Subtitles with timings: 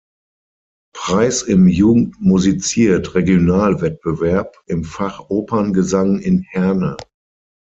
[0.95, 6.97] Preis im „Jugend Musiziert“-Regionalwettbewerb im Fach Operngesang in Herne.